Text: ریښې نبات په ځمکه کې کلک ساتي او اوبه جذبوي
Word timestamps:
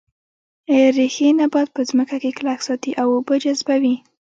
ریښې 0.95 1.27
نبات 1.41 1.67
په 1.75 1.81
ځمکه 1.89 2.15
کې 2.21 2.31
کلک 2.37 2.59
ساتي 2.67 2.91
او 3.01 3.07
اوبه 3.15 3.35
جذبوي 3.43 3.95